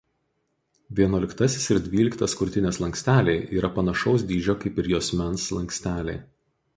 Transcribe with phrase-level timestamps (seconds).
[0.99, 6.17] Vienuoliktasis ir dvyliktas krūtinės slanksteliai yra panašaus dydžio kaip ir juosmens slanksteliai.